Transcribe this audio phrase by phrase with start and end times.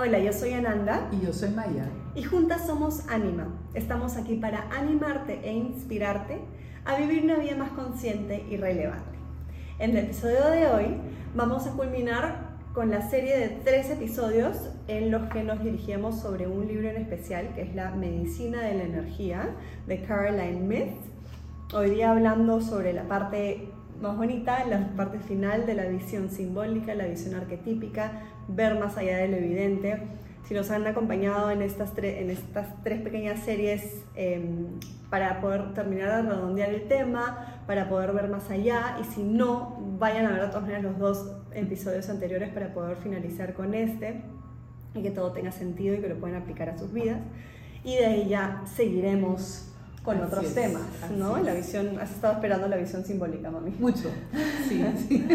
[0.00, 1.08] Hola, yo soy Ananda.
[1.10, 1.90] Y yo soy Maya.
[2.14, 3.48] Y juntas somos Anima.
[3.74, 6.38] Estamos aquí para animarte e inspirarte
[6.84, 9.18] a vivir una vida más consciente y relevante.
[9.80, 10.86] En el episodio de hoy
[11.34, 16.46] vamos a culminar con la serie de tres episodios en los que nos dirigimos sobre
[16.46, 19.50] un libro en especial que es La Medicina de la Energía
[19.88, 21.74] de Caroline Myth.
[21.74, 23.68] Hoy día hablando sobre la parte
[24.00, 29.18] más bonita, la parte final de la visión simbólica, la visión arquetípica, ver más allá
[29.18, 30.02] de lo evidente.
[30.44, 34.66] Si nos han acompañado en estas, en estas tres pequeñas series em,
[35.10, 39.76] para poder terminar de redondear el tema, para poder ver más allá, y si no,
[39.98, 44.22] vayan a ver de todas maneras los dos episodios anteriores para poder finalizar con este
[44.94, 47.20] y que todo tenga sentido y que lo puedan aplicar a sus vidas.
[47.84, 49.67] Y de ahí ya seguiremos
[50.08, 50.86] con otros temas,
[51.18, 51.36] ¿no?
[51.42, 53.72] La visión, has estado esperando la visión simbólica, mami.
[53.78, 54.10] Mucho,
[54.66, 55.28] sí, sí.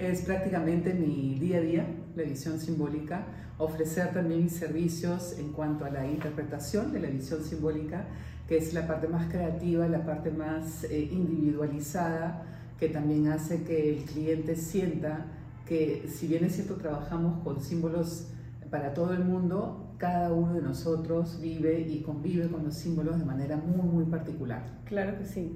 [0.00, 3.26] es prácticamente mi día a día, la visión simbólica.
[3.58, 8.06] Ofrecer también mis servicios en cuanto a la interpretación de la visión simbólica,
[8.48, 12.46] que es la parte más creativa, la parte más eh, individualizada,
[12.78, 15.26] que también hace que el cliente sienta
[15.66, 18.28] que si bien es cierto trabajamos con símbolos
[18.70, 23.24] para todo el mundo, cada uno de nosotros vive y convive con los símbolos de
[23.26, 24.62] manera muy, muy particular.
[24.86, 25.52] Claro que sí.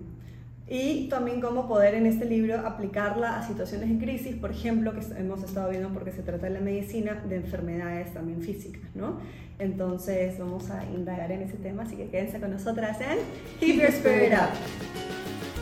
[0.68, 5.00] Y también cómo poder en este libro aplicarla a situaciones en crisis, por ejemplo, que
[5.18, 9.18] hemos estado viendo porque se trata de la medicina, de enfermedades también físicas, ¿no?
[9.58, 13.18] Entonces vamos a indagar en ese tema, así que quédense con nosotras en
[13.60, 15.53] Keep Your Spirit Up.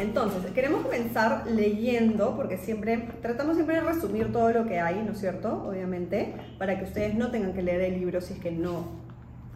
[0.00, 5.12] Entonces, queremos comenzar leyendo, porque siempre, tratamos siempre de resumir todo lo que hay, ¿no
[5.12, 5.64] es cierto?
[5.68, 9.08] Obviamente, para que ustedes no tengan que leer el libro si es que no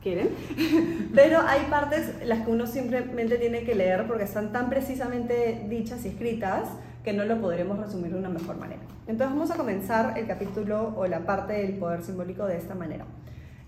[0.03, 0.31] quieren.
[1.15, 6.05] Pero hay partes las que uno simplemente tiene que leer porque están tan precisamente dichas
[6.05, 6.69] y escritas
[7.05, 8.83] que no lo podremos resumir de una mejor manera.
[9.07, 13.07] Entonces vamos a comenzar el capítulo o la parte del poder simbólico de esta manera.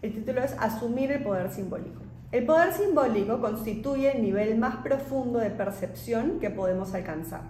[0.02, 2.00] El título es Asumir el poder simbólico.
[2.34, 7.42] El poder simbólico constituye el nivel más profundo de percepción que podemos alcanzar.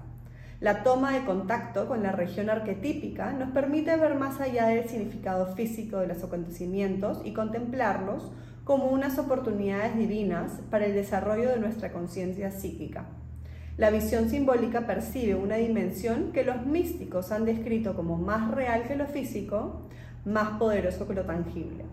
[0.61, 5.47] La toma de contacto con la región arquetípica nos permite ver más allá del significado
[5.55, 8.31] físico de los acontecimientos y contemplarlos
[8.65, 13.07] como unas oportunidades divinas para el desarrollo de nuestra conciencia psíquica.
[13.79, 18.97] La visión simbólica percibe una dimensión que los místicos han descrito como más real que
[18.97, 19.81] lo físico,
[20.27, 21.87] más poderoso que lo tangible.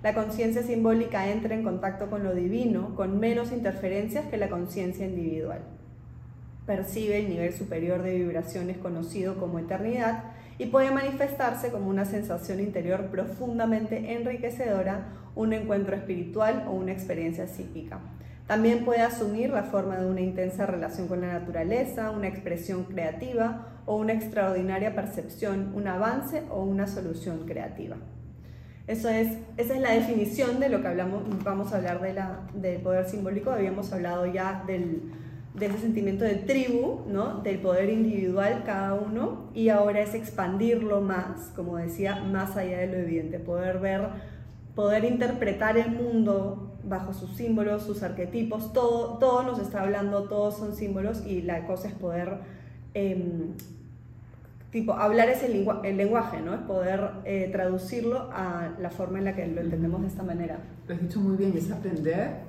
[0.00, 5.04] La conciencia simbólica entra en contacto con lo divino con menos interferencias que la conciencia
[5.04, 5.58] individual.
[6.66, 10.22] Percibe el nivel superior de vibraciones conocido como eternidad
[10.56, 17.48] y puede manifestarse como una sensación interior profundamente enriquecedora, un encuentro espiritual o una experiencia
[17.48, 17.98] psíquica.
[18.46, 23.82] También puede asumir la forma de una intensa relación con la naturaleza, una expresión creativa
[23.84, 27.96] o una extraordinaria percepción, un avance o una solución creativa.
[28.88, 29.28] Eso es,
[29.58, 33.04] esa es la definición de lo que hablamos, vamos a hablar de la, del poder
[33.04, 35.12] simbólico, habíamos hablado ya del,
[35.52, 37.42] de ese sentimiento de tribu, ¿no?
[37.42, 42.86] del poder individual cada uno, y ahora es expandirlo más, como decía, más allá de
[42.86, 44.08] lo evidente, poder ver,
[44.74, 50.56] poder interpretar el mundo bajo sus símbolos, sus arquetipos, todo, todo nos está hablando, todos
[50.56, 52.38] son símbolos, y la cosa es poder...
[52.94, 53.52] Eh,
[54.70, 56.54] tipo, hablar es el, el lenguaje, ¿no?
[56.54, 60.58] Es poder eh, traducirlo a la forma en la que lo entendemos de esta manera.
[60.86, 62.48] Lo has dicho muy bien, es aprender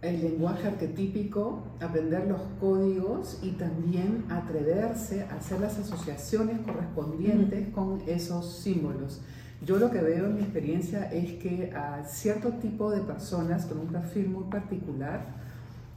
[0.00, 8.00] el lenguaje arquetípico, aprender los códigos y también atreverse a hacer las asociaciones correspondientes con
[8.06, 9.20] esos símbolos.
[9.66, 13.80] Yo lo que veo en mi experiencia es que a cierto tipo de personas con
[13.80, 15.26] un perfil muy particular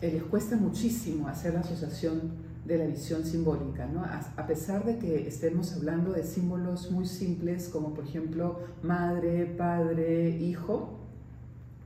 [0.02, 4.04] eh, les cuesta muchísimo hacer la asociación de la visión simbólica, ¿no?
[4.04, 10.38] A, pesar de que estemos hablando de símbolos muy simples como por ejemplo madre, padre,
[10.38, 11.00] hijo,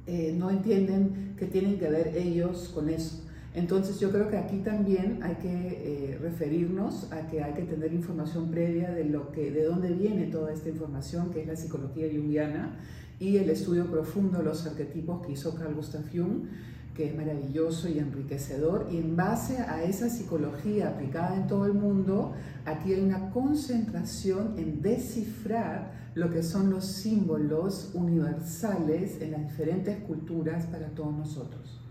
[0.07, 3.21] eh, no entienden que tienen que ver ellos con eso.
[3.53, 7.93] Entonces yo creo que aquí también hay que eh, referirnos a que hay que tener
[7.93, 12.07] información previa de lo que, de dónde viene toda esta información, que es la psicología
[12.11, 12.77] junguiana
[13.17, 16.47] y el estudio profundo de los arquetipos que hizo Carl Gustav Jung
[16.95, 21.73] que es maravilloso y enriquecedor, y en base a esa psicología aplicada en todo el
[21.73, 22.33] mundo,
[22.65, 29.99] aquí hay una concentración en descifrar lo que son los símbolos universales en las diferentes
[30.05, 31.84] culturas para todos nosotros.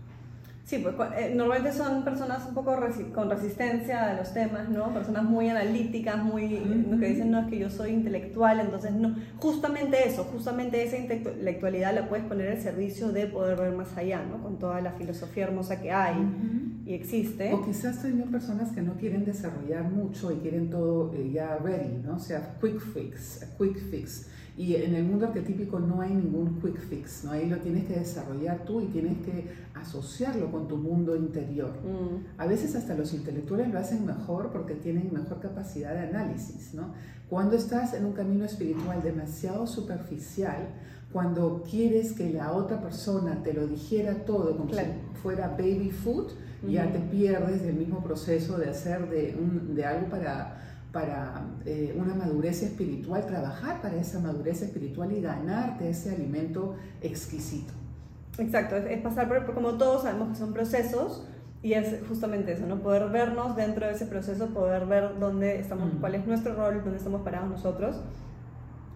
[0.65, 2.75] Sí, pues eh, normalmente son personas un poco
[3.13, 4.91] con resistencia a los temas, ¿no?
[4.91, 6.47] Personas muy analíticas, muy
[6.99, 9.15] que dicen, no, es que yo soy intelectual, entonces no.
[9.39, 14.23] Justamente eso, justamente esa intelectualidad la puedes poner al servicio de poder ver más allá,
[14.23, 14.41] ¿no?
[14.41, 16.15] Con toda la filosofía hermosa que hay.
[16.85, 17.51] Y existe.
[17.53, 21.97] O quizás también personas que no quieren desarrollar mucho y quieren todo eh, ya ready,
[22.03, 22.15] ¿no?
[22.15, 24.27] O sea, quick fix, quick fix.
[24.57, 27.31] Y en el mundo arquetípico no hay ningún quick fix, ¿no?
[27.31, 31.71] Ahí lo tienes que desarrollar tú y tienes que asociarlo con tu mundo interior.
[31.83, 32.39] Mm.
[32.39, 36.93] A veces hasta los intelectuales lo hacen mejor porque tienen mejor capacidad de análisis, ¿no?
[37.29, 40.67] Cuando estás en un camino espiritual demasiado superficial,
[41.11, 44.89] cuando quieres que la otra persona te lo dijera todo como Claro.
[45.13, 46.31] si fuera baby food,
[46.67, 46.93] ya Ujú.
[46.93, 50.57] te pierdes del mismo proceso de hacer de, un- de algo para,
[50.91, 57.73] para eh, una madurez espiritual, trabajar para esa madurez espiritual y ganarte ese alimento exquisito.
[58.37, 61.25] Exacto, es, es pasar por, por- como todos sabemos que son procesos
[61.61, 62.79] y es justamente eso, ¿no?
[62.79, 65.97] Poder vernos dentro de ese proceso, poder ver dónde estamos, Mm.
[65.99, 67.97] cuál es nuestro rol, dónde estamos parados nosotros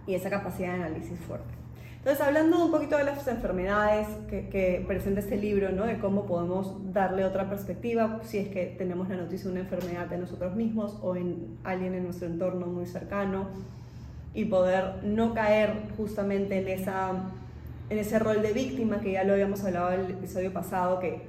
[0.08, 1.59] y esa capacidad de análisis fuerte.
[2.00, 5.86] Entonces, hablando un poquito de las enfermedades que, presenta este libro, ¿no?
[5.86, 10.08] De cómo podemos darle otra perspectiva si es que tenemos la noticia de una enfermedad
[10.08, 13.50] de nosotros mismos o en alguien en nuestro entorno muy cercano
[14.34, 17.12] y poder no caer justamente en, esa,
[17.90, 21.24] en ese rol de víctima que ya lo habíamos hablado en el episodio pasado, que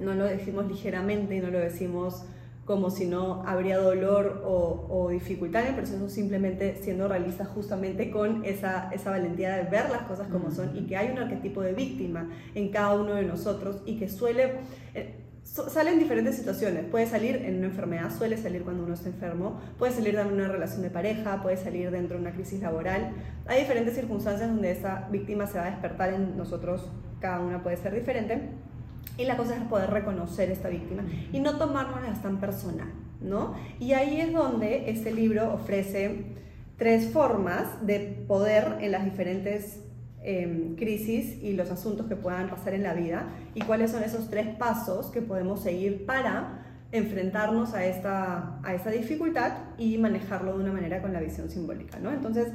[0.00, 2.24] no lo decimos ligeramente y no lo decimos
[2.68, 8.10] como si no habría dolor o, o dificultad en el proceso, simplemente siendo realistas justamente
[8.10, 11.62] con esa, esa valentía de ver las cosas como son y que hay un arquetipo
[11.62, 14.56] de víctima en cada uno de nosotros y que suele...
[14.94, 15.14] eh,
[15.56, 19.92] en diferentes situaciones, puede salir en una enfermedad, suele salir cuando uno está enfermo, puede
[19.94, 23.12] salir en una relación de pareja, puede salir dentro de una crisis laboral.
[23.46, 27.78] Hay diferentes circunstancias donde esta víctima se va a despertar en nosotros, cada una puede
[27.78, 28.50] ser diferente.
[29.18, 32.88] Y la cosa es poder reconocer esta víctima y no tomárnoslas tan personal,
[33.20, 33.54] ¿no?
[33.80, 36.24] Y ahí es donde este libro ofrece
[36.76, 39.80] tres formas de poder en las diferentes
[40.22, 44.30] eh, crisis y los asuntos que puedan pasar en la vida y cuáles son esos
[44.30, 50.62] tres pasos que podemos seguir para enfrentarnos a esta, a esta dificultad y manejarlo de
[50.62, 52.10] una manera con la visión simbólica, ¿no?
[52.12, 52.48] Entonces,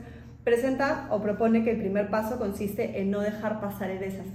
[0.43, 4.31] presenta o propone que el primer paso consiste en no dejar pasar el desafío.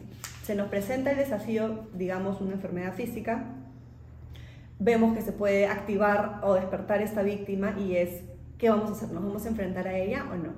[0.49, 3.45] Se nos presenta el desafío, digamos, una enfermedad física,
[4.79, 8.23] vemos que se puede activar o despertar esta víctima y es,
[8.57, 9.13] ¿qué vamos a hacer?
[9.13, 10.55] ¿Nos vamos a enfrentar a ella o no?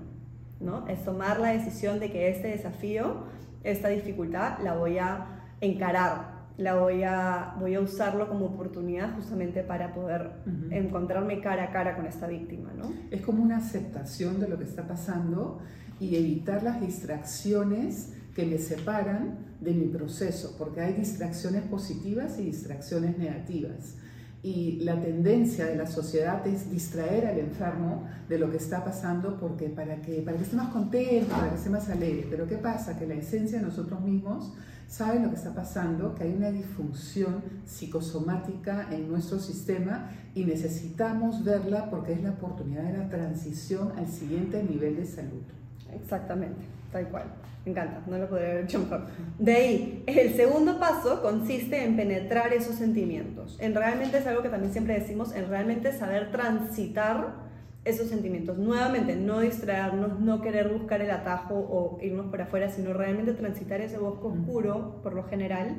[0.61, 0.87] ¿No?
[0.87, 3.25] Es tomar la decisión de que este desafío,
[3.65, 5.27] esta dificultad, la voy a
[5.61, 10.31] encarar, la voy a, voy a usarlo como oportunidad justamente para poder
[10.71, 12.93] encontrarme cara a cara con esta víctima, ¿no?
[13.11, 15.59] Es como una aceptación de lo que está pasando
[15.99, 22.45] y evitar las distracciones que me separan de mi proceso, porque hay distracciones positivas y
[22.45, 23.97] distracciones negativas.
[24.43, 29.39] Y la tendencia de la sociedad es distraer al enfermo de lo que está pasando
[29.39, 32.27] porque para que, para que esté más contento, para que esté más alegre.
[32.31, 32.99] Pero ¿qué pasa?
[32.99, 34.55] Que la esencia de nosotros mismos
[34.89, 41.45] sabe lo que está pasando, que hay una disfunción psicosomática en nuestro sistema y necesitamos
[41.45, 45.60] verla porque es la oportunidad de la transición al siguiente nivel de salud.
[45.95, 46.61] Exactamente,
[46.93, 47.25] tal cual.
[47.65, 49.07] Me encanta, no lo podría haber hecho mejor.
[49.39, 53.59] De ahí, el segundo paso consiste en penetrar esos sentimientos.
[53.61, 57.51] En realmente es algo que también siempre decimos, en realmente saber transitar
[57.85, 58.57] esos sentimientos.
[58.57, 63.81] Nuevamente, no distraernos, no querer buscar el atajo o irnos por afuera, sino realmente transitar
[63.83, 65.77] ese bosque oscuro, por lo general,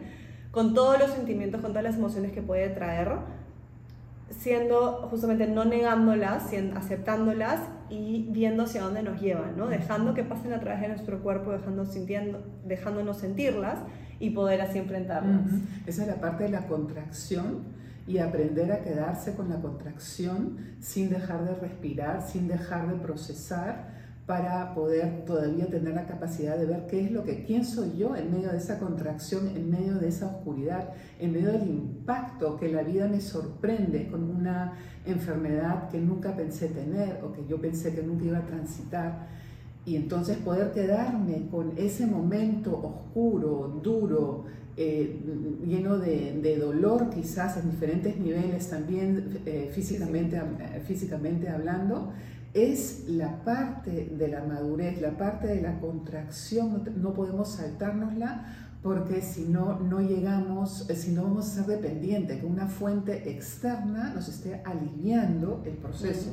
[0.52, 3.10] con todos los sentimientos, con todas las emociones que puede traer,
[4.32, 7.60] siendo justamente no negándolas, aceptándolas
[7.90, 9.68] y viendo hacia dónde nos llevan, ¿no?
[9.68, 13.80] Dejando que pasen a través de nuestro cuerpo, dejando, sintiendo, dejándonos sentirlas
[14.20, 15.46] y poder así enfrentarlas.
[15.46, 15.62] Ujú.
[15.86, 21.10] Esa es la parte de la contracción y aprender a quedarse con la contracción sin
[21.10, 26.86] dejar de respirar, sin dejar de procesar para poder todavía tener la capacidad de ver
[26.88, 30.08] qué es lo que, quién soy yo en medio de esa contracción, en medio de
[30.08, 34.74] esa oscuridad, en medio del impacto que la vida me sorprende con una
[35.06, 39.28] enfermedad que nunca pensé tener o que yo pensé que nunca iba a transitar.
[39.86, 44.46] Y entonces poder quedarme con ese momento oscuro, duro,
[44.78, 45.20] eh,
[45.66, 52.14] lleno de, de dolor quizás en diferentes niveles también eh, físicamente, eh, físicamente hablando,
[52.54, 58.46] es la parte de la madurez, la parte de la contracción, no, podemos saltárnosla
[58.84, 63.30] porque si no, no llegamos, eh, si no vamos a ser dependientes, que una fuente
[63.30, 66.32] externa nos esté aliviando el proceso.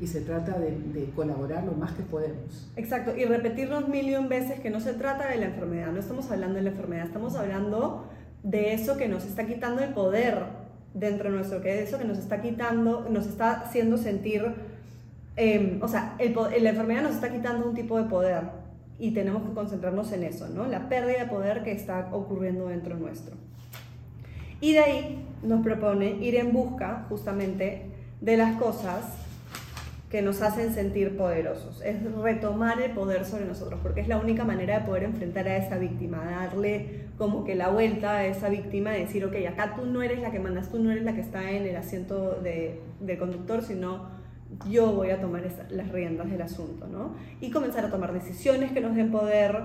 [0.00, 2.68] Y se trata de, de colaborar lo más que podemos.
[2.74, 6.00] Exacto, y repetirnos mil y un veces que no se trata de la enfermedad, no
[6.00, 8.08] estamos hablando de la enfermedad, estamos hablando
[8.42, 10.46] de eso que nos está quitando el poder
[10.94, 14.54] dentro de nuestro, que es eso que nos está quitando, nos está haciendo sentir,
[15.36, 18.42] eh, o sea, el la enfermedad nos está quitando un tipo de poder
[18.98, 20.66] y tenemos que concentrarnos en eso, ¿no?
[20.66, 23.34] La pérdida de poder que está ocurriendo dentro nuestro.
[24.60, 27.82] Y de ahí nos propone ir en busca justamente
[28.20, 29.04] de las cosas
[30.10, 31.82] que nos hacen sentir poderosos.
[31.82, 35.56] Es retomar el poder sobre nosotros, porque es la única manera de poder enfrentar a
[35.56, 39.86] esa víctima, darle como que la vuelta a esa víctima, de decir, ok, acá tú
[39.86, 42.80] no eres la que mandas, tú no eres la que está en el asiento de,
[43.00, 44.13] del conductor, sino
[44.68, 47.14] yo voy a tomar las riendas del asunto, ¿no?
[47.40, 49.56] Y comenzar a tomar decisiones que nos den poder,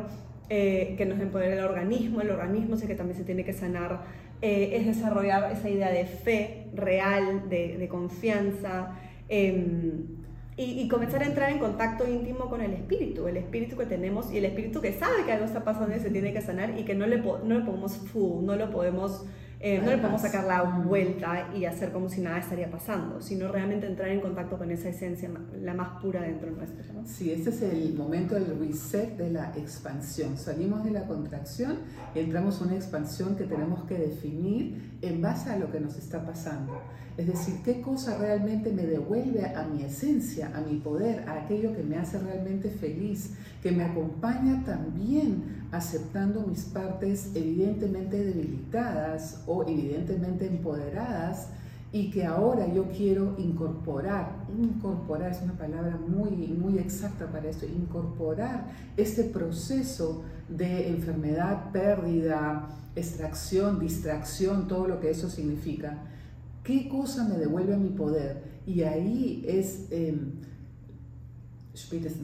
[0.50, 3.54] eh, que nos den poder el organismo, el organismo sé que también se tiene que
[3.54, 4.02] sanar,
[4.42, 8.96] eh, es desarrollar esa idea de fe real, de, de confianza.
[9.28, 10.20] Em,
[10.62, 14.40] y, comenzar a entrar en contacto íntimo con el espíritu, el espíritu que tenemos y
[14.40, 16.96] el espíritu que sabe que algo está pasando y se tiene que sanar y que
[16.96, 19.26] no le, no le podemos fool, no lo podemos
[19.62, 23.52] eh, no le podemos sacar la vuelta y hacer como si nada estaría pasando, sino
[23.52, 25.30] realmente entrar en contacto con esa esencia,
[25.62, 26.80] la más pura dentro de nuestro.
[27.06, 30.38] Sí, este es el momento del reset de la expansión.
[30.38, 31.80] Salimos de la contracción
[32.16, 36.26] entramos a una expansión que tenemos que definir en base a lo que nos está
[36.26, 36.80] pasando.
[37.18, 41.76] Es decir, qué cosa realmente me devuelve a mi esencia, a mi poder, a aquello
[41.76, 49.64] que me hace realmente feliz, que me acompaña también aceptando mis partes evidentemente debilitadas o
[49.64, 51.48] evidentemente empoderadas
[51.92, 57.66] y que ahora yo quiero incorporar, incorporar es una palabra muy, muy exacta para esto,
[57.66, 65.98] incorporar este proceso de enfermedad, pérdida, extracción, distracción, todo lo que eso significa
[66.70, 68.44] ¿Qué cosa me devuelve mi poder?
[68.68, 70.16] Y ahí es, eh,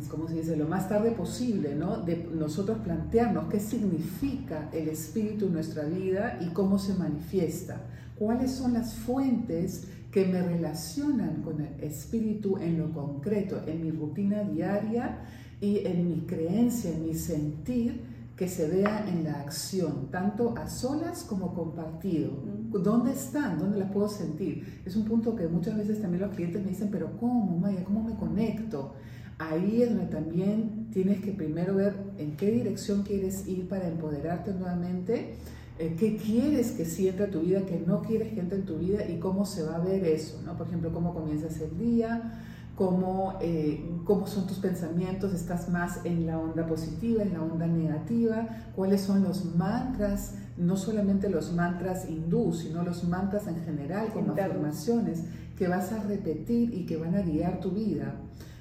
[0.10, 1.98] como se dice, lo más tarde posible, ¿no?
[1.98, 7.82] De nosotros plantearnos qué significa el espíritu en nuestra vida y cómo se manifiesta.
[8.18, 13.92] ¿Cuáles son las fuentes que me relacionan con el espíritu en lo concreto, en mi
[13.92, 15.20] rutina diaria
[15.60, 18.16] y en mi creencia, en mi sentir?
[18.36, 22.32] que se vea en la acción, tanto a solas como compartido.
[22.70, 23.58] ¿Dónde están?
[23.58, 24.82] ¿Dónde las puedo sentir?
[24.86, 27.84] Es un punto que muchas veces también los clientes me dicen, pero ¿cómo, Maya?
[27.86, 28.94] ¿Cómo me conecto?
[29.38, 34.54] Ahí es donde también tienes que primero ver en qué dirección quieres ir para empoderarte
[34.54, 35.36] nuevamente,
[35.78, 39.06] eh, qué quieres que sienta tu vida, qué no quieres que entre en tu vida
[39.10, 40.58] y cómo se va a ver eso, ¿no?
[40.58, 42.42] Por ejemplo, cómo comienzas el día,
[42.76, 47.68] cómo, eh, cómo son tus pensamientos, estás más en la onda positiva, en la onda
[47.68, 54.14] negativa, cuáles son los mantras, no solamente los mantras hindú, sino los mantras en general,
[54.14, 55.24] como afirmaciones
[55.58, 58.16] que vas a repetir y que van a guiar tu vida.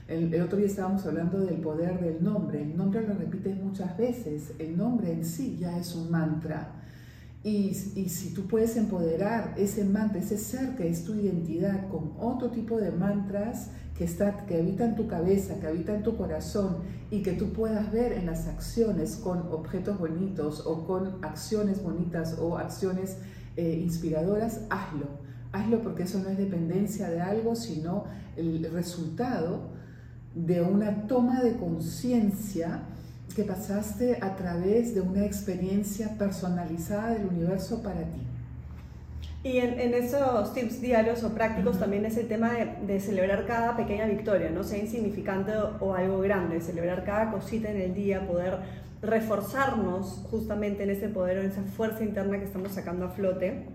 [0.07, 2.63] El, otro día estábamos hablando del poder del nombre.
[2.63, 4.53] El nombre lo repites muchas veces.
[4.59, 6.73] El nombre en sí ya es un mantra.
[7.43, 12.51] Y, si tú puedes empoderar ese mantra, ese ser que es tu identidad, con otro
[12.51, 16.79] tipo de mantras que, está, que habita en tu cabeza, que habita en tu corazón
[17.11, 22.39] y que tú puedas ver en las acciones con objetos bonitos o con acciones bonitas
[22.41, 23.19] o acciones
[23.57, 25.07] eh, inspiradoras, hazlo.
[25.53, 28.05] Hazlo porque eso no es dependencia de algo, sino
[28.37, 29.74] el resultado
[30.35, 32.83] de una toma de conciencia
[33.35, 38.21] que pasaste a través de una experiencia personalizada del universo para ti.
[39.45, 42.53] Y en, esos tips diarios o prácticos también es el tema
[42.87, 47.77] de, celebrar cada pequeña victoria, no sea insignificante o, algo grande, celebrar cada cosita en
[47.77, 48.57] el día, poder
[49.03, 53.67] reforzarnos justamente en ese poder, en esa fuerza interna que estamos sacando a flote.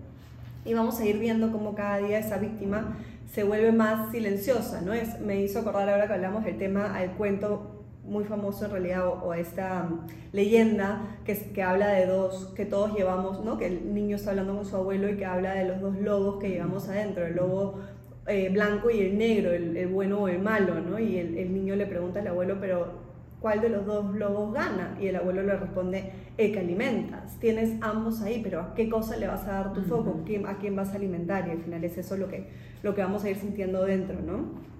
[0.64, 2.96] Y vamos a ir viendo cómo cada día esa víctima
[3.32, 4.92] se vuelve más silenciosa, ¿no?
[4.92, 9.06] Es, me hizo acordar ahora que hablamos del tema al cuento muy famoso en realidad,
[9.06, 10.00] o, esta um,
[10.32, 13.56] leyenda que, que, habla de dos, que todos llevamos, ¿no?
[13.56, 16.40] que el niño está hablando con su abuelo y que habla de los dos lobos
[16.40, 17.78] que llevamos adentro, el lobo
[18.26, 20.98] eh, blanco y el negro, el, bueno o el malo, ¿no?
[20.98, 23.09] y el, el, niño le pregunta al abuelo, pero
[23.40, 24.96] ¿cuál de los dos lobos gana?
[25.00, 29.16] Y el abuelo le responde, el que alimentas, tienes ambos ahí, pero ¿a qué cosa
[29.16, 30.20] le vas a dar tu foco?
[30.46, 31.48] ¿A quién vas a alimentar?
[31.48, 32.46] Y al final es eso lo que,
[32.82, 34.70] lo que vamos a ir sintiendo dentro, ¿no?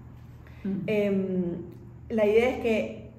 [0.87, 1.57] Em,
[2.11, 3.11] la idea es que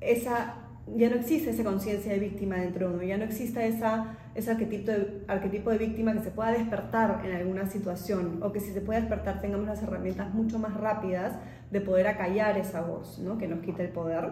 [0.00, 0.54] esa,
[0.96, 4.50] ya no existe esa conciencia de víctima dentro de uno, ya no existe esa, ese
[4.50, 8.72] arquetipo de, arquetipo de víctima que se pueda despertar en alguna situación o que si
[8.72, 11.34] se puede despertar tengamos las herramientas mucho más rápidas
[11.70, 13.36] de poder acallar esa voz, ¿no?
[13.36, 14.30] que nos quita el poder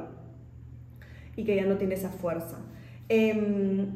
[1.38, 2.58] y que ya no tiene esa fuerza.
[3.08, 3.86] Em,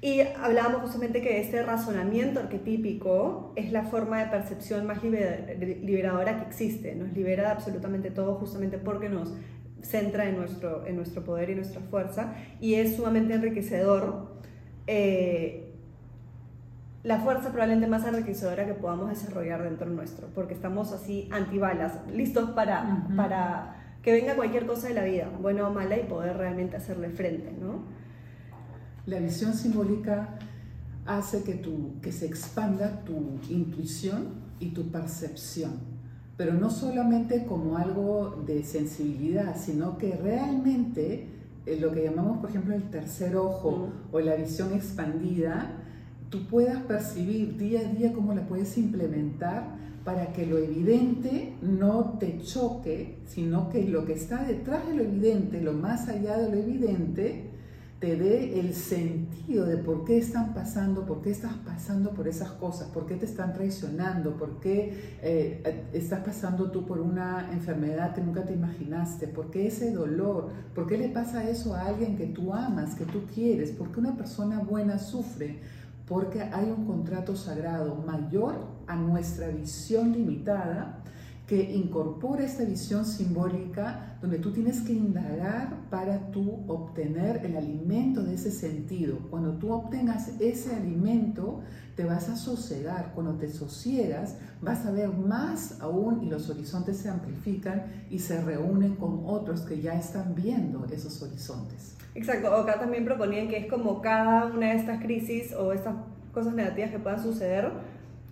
[0.00, 6.46] y hablábamos justamente que este razonamiento arquetípico es la forma de percepción más liberadora que
[6.46, 9.34] existe, nos libera de absolutamente todo justamente porque nos
[9.82, 14.34] centra en nuestro, en nuestro poder y nuestra fuerza y es sumamente enriquecedor.
[14.86, 15.70] Eh,
[17.02, 22.50] la fuerza probablemente más enriquecedora que podamos desarrollar dentro nuestro, porque estamos así antibalas, listos
[22.50, 26.76] para, para que venga cualquier cosa de la vida, buena o mala, y poder realmente
[26.76, 27.82] hacerle frente, ¿no?
[29.06, 30.38] La visión simbólica
[31.06, 35.72] hace que, tu, que se expanda tu intuición y tu percepción.
[36.36, 41.28] Pero no solamente como algo de sensibilidad, sino que realmente
[41.64, 45.72] eh, lo que llamamos, por ejemplo, el tercer ojo o la visión expandida,
[46.28, 52.18] tú puedas percibir día a día cómo la puedes implementar para que lo evidente no
[52.20, 56.50] te choque, sino que lo que está detrás de lo evidente, lo más allá de
[56.50, 57.50] lo evidente,
[58.00, 62.50] te dé el sentido de por qué están pasando, por qué estás pasando por esas
[62.50, 68.14] cosas, por qué te están traicionando, por qué eh, estás pasando tú por una enfermedad
[68.14, 72.18] que nunca te imaginaste, por qué ese dolor, por qué le pasa eso a alguien
[72.18, 75.60] que tú amas, que tú quieres, por qué una persona buena sufre,
[76.06, 78.56] porque hay un contrato sagrado mayor
[78.86, 81.02] a nuestra visión limitada
[81.46, 88.22] que incorpora esta visión simbólica donde tú tienes que indagar para tú obtener el alimento
[88.22, 89.18] de ese sentido.
[89.30, 91.60] Cuando tú obtengas ese alimento,
[91.96, 93.12] te vas a sosegar.
[93.14, 98.40] Cuando te sosiegas, vas a ver más aún y los horizontes se amplifican y se
[98.40, 101.96] reúnen con otros que ya están viendo esos horizontes.
[102.14, 105.96] Exacto, acá también proponían que es como cada una de estas crisis o estas
[106.32, 107.70] cosas negativas que puedan suceder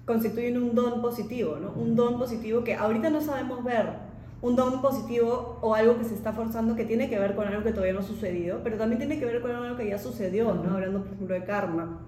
[0.05, 1.73] constituyen un don positivo, ¿no?
[1.73, 4.13] Un don positivo que ahorita no sabemos ver.
[4.41, 7.63] Un don positivo o algo que se está forzando que tiene que ver con algo
[7.63, 10.53] que todavía no ha sucedido, pero también tiene que ver con algo que ya sucedió,
[10.55, 10.75] ¿no?
[10.75, 12.01] Hablando, por ejemplo, de karma.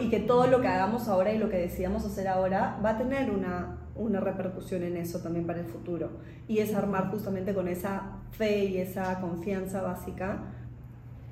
[0.00, 2.98] Y que todo lo que hagamos ahora y lo que decidamos hacer ahora va a
[2.98, 6.10] tener una, una repercusión en eso también para el futuro.
[6.46, 10.42] Y es armar justamente con esa fe y esa confianza básica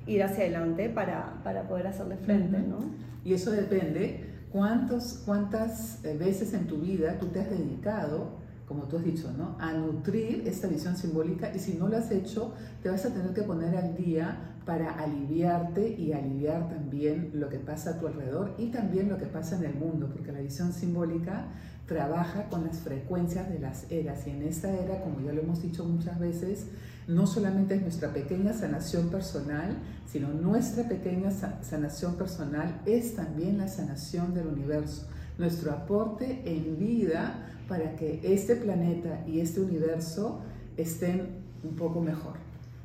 [0.07, 2.79] ir hacia adelante para, para poder hacerle frente, ¿no?
[3.23, 8.83] Y eso depende cuántos, cuántas eh, veces en tu vida tú te has dedicado, como
[8.83, 9.57] tú has dicho, ¿no?
[9.59, 12.53] a nutrir esta visión simbólica y si no lo has hecho,
[12.83, 17.57] te vas a tener que poner al día para aliviarte y aliviar también lo que
[17.57, 20.71] pasa a tu alrededor y también lo que pasa en el mundo, porque la visión
[20.71, 21.47] simbólica
[21.87, 25.63] trabaja con las frecuencias de las eras y en esta era, como ya lo hemos
[25.63, 26.67] dicho muchas veces,
[27.09, 33.67] no solamente es nuestra pequeña sanación personal, sino nuestra pequeña sanación personal es también la
[33.67, 35.07] sanación del universo,
[35.39, 40.41] nuestro aporte en vida para que este planeta y este universo
[40.77, 41.29] estén
[41.63, 42.33] un poco mejor.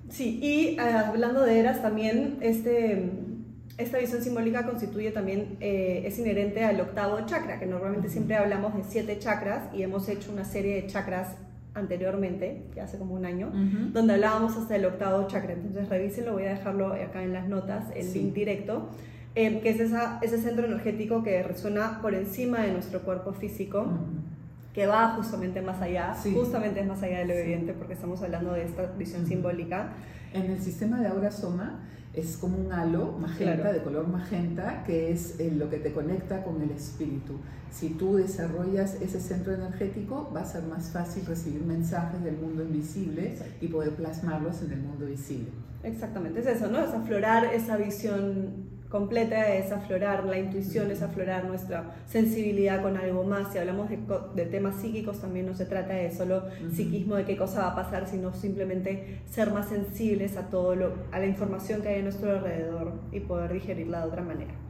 [0.08, 3.10] Sí, y ah, hablando de eras también, este,
[3.76, 8.74] esta visión simbólica constituye también, eh, es inherente al octavo chakra, que normalmente siempre hablamos
[8.74, 11.36] de siete chakras y hemos hecho una serie de chakras
[11.74, 13.50] anteriormente, que hace como un año,
[13.92, 15.52] donde hablábamos hasta el octavo chakra.
[15.52, 18.88] Entonces revísenlo, voy a dejarlo acá en las notas, el link directo,
[19.34, 23.86] eh, que es esa, ese centro energético que resuena por encima de nuestro cuerpo físico.
[24.72, 28.52] que va justamente más allá, justamente es más allá de lo evidente porque estamos hablando
[28.54, 29.92] de esta visión simbólica.
[30.32, 31.78] En el sistema de Aura Soma
[32.16, 36.42] es como un halo magenta, de color magenta, que es eh, lo que te conecta
[36.44, 37.34] con el espíritu.
[37.70, 42.62] Si tú desarrollas ese centro energético, va a ser más fácil recibir mensajes del mundo
[42.62, 45.48] invisible y poder plasmarlos en el mundo visible.
[45.82, 46.78] Exactamente, es eso, ¿no?
[46.78, 53.24] Es aflorar esa visión completa es aflorar la intuición, es aflorar nuestra sensibilidad con algo
[53.24, 53.52] más.
[53.52, 57.62] Si hablamos de, temas psíquicos, también no se trata de solo psiquismo, de qué cosa
[57.62, 61.88] va a pasar, sino simplemente ser más sensibles a, todo lo, a la información que
[61.88, 64.63] hay a nuestro alrededor y poder digerirla de otra manera.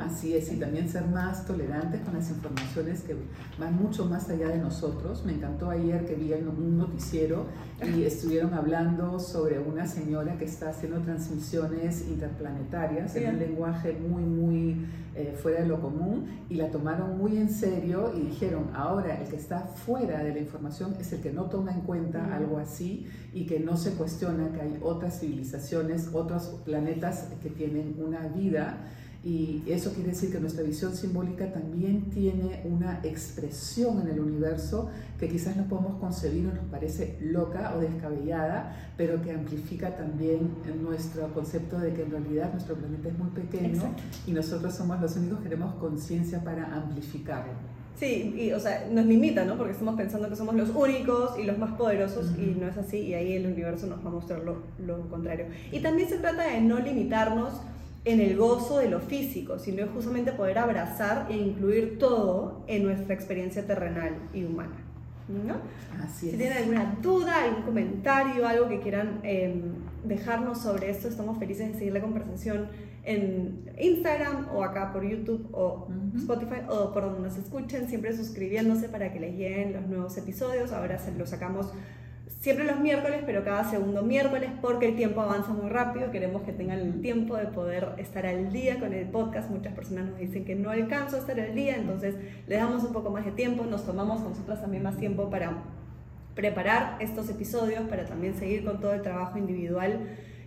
[0.00, 3.16] Así es, y también ser más tolerantes con las informaciones que
[3.58, 5.24] van mucho más allá de nosotros.
[5.24, 7.46] Me encantó ayer que vi un noticiero
[7.82, 14.22] y estuvieron hablando sobre una señora que está haciendo transmisiones interplanetarias en un lenguaje muy,
[14.22, 19.20] muy eh, fuera de lo común y la tomaron muy en serio y dijeron, ahora
[19.22, 22.58] el que está fuera de la información es el que no toma en cuenta algo
[22.58, 28.28] así y que no se cuestiona que hay otras civilizaciones, otros planetas que tienen una
[28.28, 28.86] vida
[29.24, 34.90] y eso quiere decir que nuestra visión simbólica también tiene una expresión en el universo
[35.20, 40.50] que quizás no podemos concebir o nos parece loca o descabellada, pero que amplifica también
[40.82, 43.94] nuestro concepto de que en realidad nuestro planeta es muy pequeño
[44.26, 47.52] y nosotros somos los únicos que tenemos conciencia para amplificarlo.
[47.94, 49.56] Sí, y o sea, nos limita, ¿no?
[49.56, 52.98] Porque estamos pensando que somos los únicos y los más poderosos y no es así
[52.98, 55.46] y ahí el universo nos va a mostrar lo, lo contrario.
[55.70, 57.60] Y también se trata de no limitarnos
[58.04, 63.14] en el gozo de lo físico, sino justamente poder abrazar e incluir todo en nuestra
[63.14, 64.76] experiencia terrenal y humana.
[65.28, 65.54] ¿no?
[66.02, 66.32] Así es.
[66.32, 71.72] Si tienen alguna duda, algún comentario, algo que quieran em, dejarnos sobre esto, estamos felices
[71.72, 72.68] de seguir la conversación
[73.04, 78.88] en Instagram o acá por YouTube o Spotify o por donde nos escuchen, siempre suscribiéndose
[78.88, 80.72] para que les lleguen los nuevos episodios.
[80.72, 81.72] Ahora se los sacamos
[82.40, 86.10] siempre los miércoles, pero cada segundo miércoles, porque el tiempo avanza muy rápido.
[86.10, 89.50] Queremos que tengan el tiempo de poder estar al día con el podcast.
[89.50, 92.14] Muchas personas nos dicen que no alcanzo a estar al día, entonces
[92.46, 93.64] le damos un poco más de tiempo.
[93.64, 95.62] Nos tomamos nosotras también más tiempo para
[96.34, 100.00] preparar estos episodios, para también seguir con todo el trabajo individual.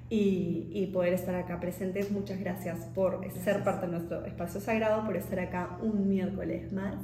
[0.08, 2.12] Y, poder estar acá presentes.
[2.12, 6.96] Muchas gracias por ser parte de nuestro espacio sagrado, por estar acá un miércoles más.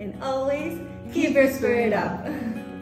[0.00, 0.74] And always
[1.12, 2.77] keep your spirit up.